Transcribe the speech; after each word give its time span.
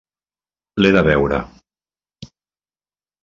L'he 0.83 0.91
de 0.95 1.03
veure. 1.07 1.41